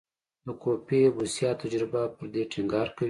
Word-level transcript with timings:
د 0.45 0.47
کوفي 0.61 1.01
بوسیا 1.15 1.51
تجربه 1.61 2.01
پر 2.15 2.25
دې 2.33 2.43
ټینګار 2.51 2.87
کوي. 2.95 2.99